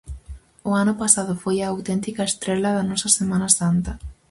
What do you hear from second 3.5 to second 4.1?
Santa.